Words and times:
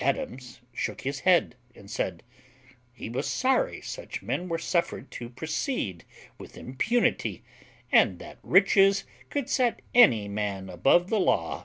Adams 0.00 0.60
shook 0.74 1.00
his 1.00 1.20
head, 1.20 1.56
and 1.74 1.90
said, 1.90 2.22
"He 2.92 3.08
was 3.08 3.26
sorry 3.26 3.80
such 3.80 4.20
men 4.20 4.46
were 4.46 4.58
suffered 4.58 5.10
to 5.12 5.30
proceed 5.30 6.04
with 6.36 6.58
impunity, 6.58 7.42
and 7.90 8.18
that 8.18 8.38
riches 8.42 9.04
could 9.30 9.48
set 9.48 9.80
any 9.94 10.28
man 10.28 10.68
above 10.68 11.08
the 11.08 11.18
law." 11.18 11.64